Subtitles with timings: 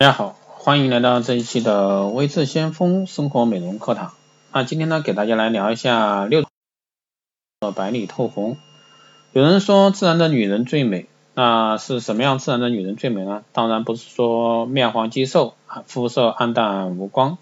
[0.00, 4.14] 大家好，欢迎来到这一期的微智先锋生活美容课堂。
[4.50, 6.46] 那今天呢，给大家来聊一下六
[7.76, 8.56] 白里透红。
[9.34, 13.44] 有人说自然的女人最美，那是什么样自然的女人最美呢？
[13.52, 15.52] 当然不是说面黄肌瘦，
[15.84, 17.36] 肤色暗淡无光。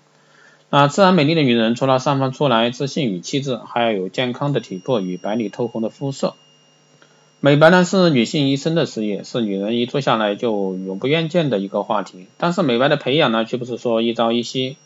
[0.69, 6.35] 那自然美丽的女人，除了散发出来自信与气质，还要有健康的体魄与白里透红的肤色。
[7.41, 12.27] 美白呢是女性一生的事业，是女人一坐下来就永不厌倦的一个话题。
[12.37, 14.77] 但是美白的培养呢，却不是说一朝一夕。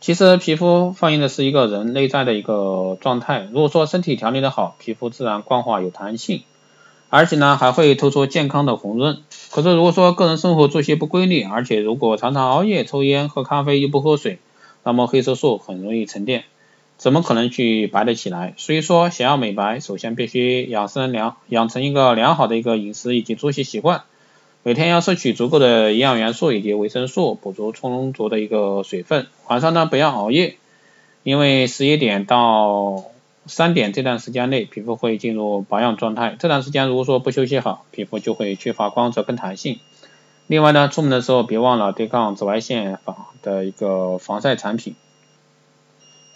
[0.00, 3.46] 其实皮肤反映的是一个人内在的一个状态。
[3.52, 6.42] 如果说身体调理的好，皮肤自然光滑有弹性，
[7.10, 9.18] 而且呢还会透出健康的红润。
[9.52, 14.40] 可是如果说个人生活作息不规律，而且如果常常熬夜、抽烟、喝咖啡又不喝水，
[14.82, 16.42] 那么黑色素很容易沉淀。
[17.00, 18.52] 怎么可能去白得起来？
[18.58, 24.02] 所以说，想要美白，首先必须养生良养成一个良好的一个饮食以及作息习惯，
[24.64, 29.28] 每天要摄取足够的营养元素以及维生素，补足充足的一个水分。
[29.48, 30.56] 晚上呢，不要熬夜，
[31.22, 33.04] 因为十一点到
[33.46, 36.36] 三点这段时间内，皮肤会进入保养状态。
[36.38, 39.78] 这段时间如果说不休息好，皮肤就会缺乏光泽跟弹性。
[40.48, 44.96] 另外呢，出门的时候别忘了对抗紫外线防的一个防晒产品。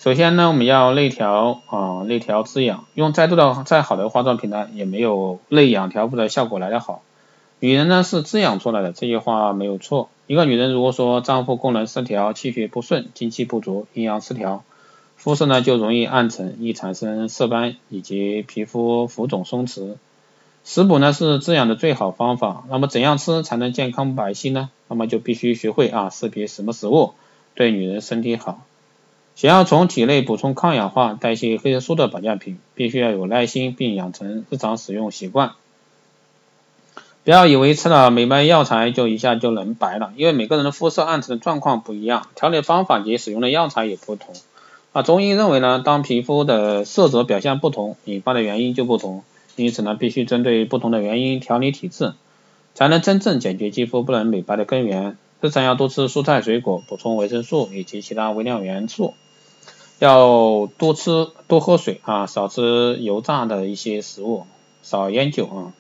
[0.05, 7.01] 首先呢，我们要内调啊，内调滋养，用再多的再好的化妆品呢，也没有内养调肤的效果来得好。
[7.59, 10.11] 女人呢是滋养出来的，这句话没有错。
[10.27, 14.63] 一个女人如果说脏腑功能失调、气血不顺、精气不足、阴阳失调，
[15.17, 19.95] 肤色呢就容易暗沉，易产生色斑以及皮肤浮肿松弛。
[20.65, 22.65] 食补呢是滋养的最好方法。
[22.69, 24.69] 那么怎样吃才能健康白皙呢？
[24.87, 27.15] 那么就必须学会啊识别什么食物
[27.55, 28.61] 对女人身体好。
[29.37, 35.53] 想要从体内补充抗氧化、代谢黑色素的保健品，必须要有耐心，并养成日常使用习惯。
[37.25, 44.35] 不要以为吃了美白药材就一下就能白了，因为每个人的肤色暗沉的状况不一样，调理方法及使用的药材也不同。
[44.93, 49.25] 啊，中医认为呢，当皮肤的色泽表现不同，引发的原因就不同，
[49.57, 52.13] 因此呢，必须针对不同的原因调理体质，
[52.75, 55.17] 才能真正解决肌肤不能美白的根源。
[55.41, 59.15] 日常要多吃蔬菜水果，补充维生素以及其他微量元素。
[59.99, 64.47] 要多吃多喝水啊，少吃油炸的一些食物，
[64.83, 65.73] 少烟酒啊。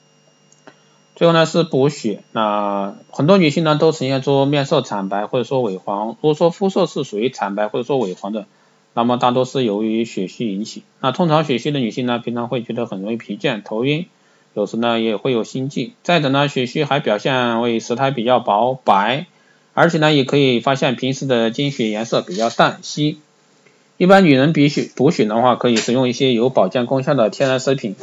[1.16, 6.08] 最后呢是补血，那很多女性呢都呈现出面色惨白或者说萎黄。
[6.08, 8.46] 如果说肤色是属于惨白或者说萎黄的，
[8.94, 10.82] 那么大多是由于血虚引起。
[11.00, 14.06] 那通常血虚的女性呢，平常会觉得很容易疲倦、头晕，
[14.54, 15.92] 有时呢也会有心悸。
[16.02, 19.26] 再者呢，血虚还表现为舌苔比较薄白，
[19.72, 23.18] 而且呢也可以发现平时的经血颜色比较淡稀。
[23.96, 27.94] 一般女人补血补血的话，可以使用一些有保健功效的天然食品，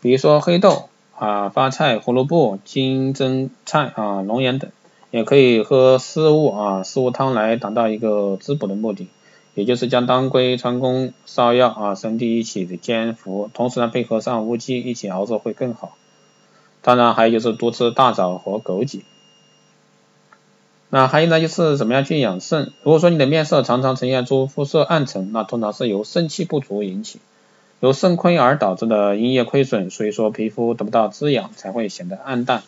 [0.00, 4.72] 比如说黑豆啊、发菜、胡萝卜、金针菜啊、龙眼等，
[5.12, 9.08] 也可以喝四物啊四物汤来达到一个滋补的目的，
[9.54, 15.96] 也就是将当归、川芎、芍药啊、生地一起的煎服，同时呢配合上乌鸡一起熬制会更好。
[16.82, 19.02] 当然还有就是多吃大枣和枸杞。
[20.92, 22.72] 那还有呢，就是怎么样去养肾？
[22.82, 27.20] 如果说你的面色常常呈现出肤色暗沉，那通常是由肾气不足引起，
[27.78, 32.64] 由肾亏而导致的阴液亏损，所以说皮肤得不到滋养才会显得暗淡。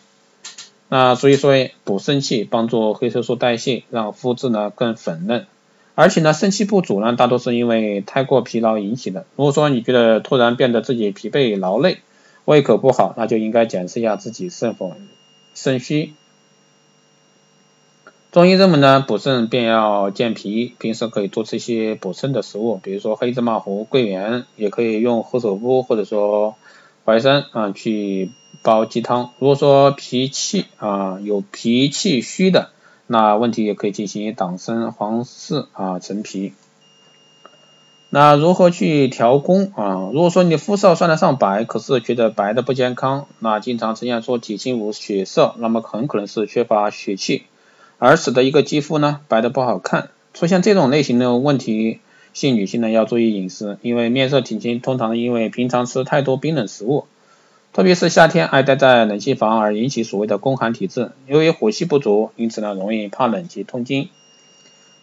[0.89, 5.47] 那所以说补肾气，帮助黑色素代谢，让肤质呢更粉嫩。
[5.95, 9.27] 而且呢，肾气不足呢，大多是因为太过疲劳引起的。
[9.37, 11.99] 如果说你觉得突然变得自己疲惫劳累，
[12.45, 14.93] 胃口不好，那就应该检视一下自己是否
[15.55, 16.15] 肾虚。
[18.33, 26.55] 中医认为呢，补肾便要健脾，平时可以多吃一些补肾的食物，比如说黑芝麻糊、桂圆，也可以用何首乌或者说
[27.05, 28.31] 淮山啊去
[28.63, 29.33] 煲鸡汤。
[29.39, 32.71] 如果说脾气啊有脾气虚的，
[33.07, 36.55] 那问题也可以进行党参、黄芪啊陈皮。
[38.09, 40.09] 那如何去调宫啊？
[40.11, 47.43] 如果说你肤色算得上白，可是觉得白的不健康，那经常呈现出体轻无血色，那么很可能是缺乏血气。
[48.05, 52.01] 而使得一个肌肤呢白的不好看，出现这种类型的问题，
[52.33, 57.05] 性女性呢要注意饮食，因为面色体轻通常因为平常吃太多冰冷食物，
[57.73, 61.13] 特别是夏天爱待在冷气房而引起所谓的宫寒体质。
[61.29, 64.09] 由于火气不足，因此呢容易怕冷及痛经。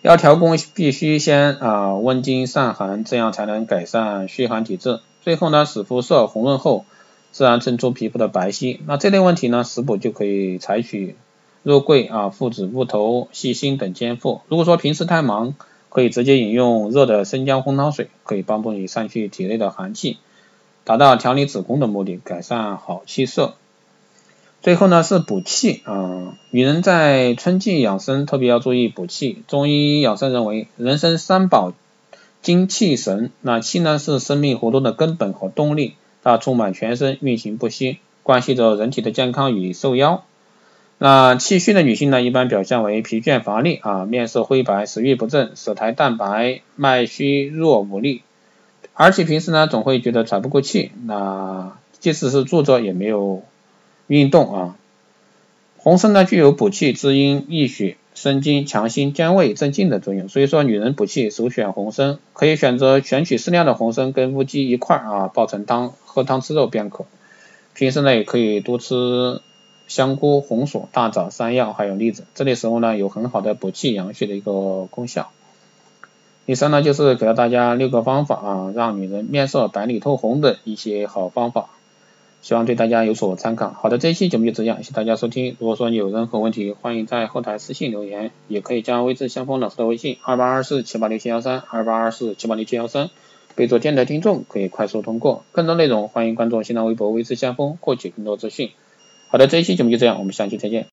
[0.02, 5.00] 要调宫必须先啊温经散寒，这样才能改善虚寒体质。
[5.22, 6.84] 最后呢使肤色红润后，
[7.32, 8.80] 自然衬出皮肤的白皙。
[8.86, 11.16] 那这类问题呢食补就可以采取。
[11.64, 14.42] 肉桂啊、附子、乌头、细辛等煎服。
[14.48, 15.56] 如果说平时太忙，
[15.90, 20.18] 可以直接饮用热的生姜红糖水，可以帮助你散去体内的寒气，
[20.84, 23.56] 达到调理子宫的目的，改善好气色。
[24.62, 29.44] 最后呢是补气啊，女人在春季养生特别要注意补气。
[29.48, 31.74] 中医养生认为，人生三宝，
[32.42, 33.32] 精气神。
[33.42, 40.20] 那气呢是生命活动的根本和动力，它充满全身，运行不息，关系着人体的健康与寿夭。
[41.00, 48.22] 那气虚的女性呢，一般表现为疲倦乏力啊，面色灰白，食欲不振，舌苔淡白，脉虚弱无力，
[48.94, 53.42] 而且平时呢总会觉得喘不过气，那即使是坐着也没有。
[54.08, 54.76] 运动啊，
[55.78, 67.06] 红参呢具有补气、滋阴、益血、生津、强心、健胃、镇静的作用，所以说女人补气首选红参，可以选择选取适量的红参跟乌鸡一块啊煲成汤，喝汤吃肉便可。
[67.76, 69.44] 平时呢也可以多吃
[69.90, 75.32] 香菇、红薯、大枣、山药还有栗子，这类食物呢有很好的补气养血的一个功效。
[76.46, 81.70] 以上呢就是给了大家六个方法啊，让女人面色白里透红的一些好方法。
[82.42, 83.72] 希望对大家有所参考。
[83.72, 85.58] 好的，这一期节目就这样，谢谢大家收听。
[85.60, 93.10] 如果说你有任何问题，欢迎在后台私信留言，也可以加微信相锋老师的微信二八二四七八六七幺三二八二四七八六七幺三，
[93.56, 95.44] 备注电台听众可以快速通过。
[95.52, 98.72] 更多内容欢迎关注新浪微博微信相锋获取更多资讯。
[99.32, 100.88] 好的，这一期节目就这样，我们下期再见。